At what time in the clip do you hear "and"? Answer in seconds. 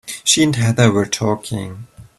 0.41-0.55